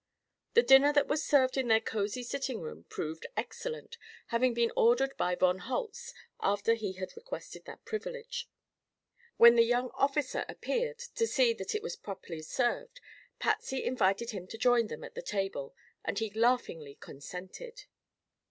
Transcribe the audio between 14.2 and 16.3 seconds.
him to join them at the table and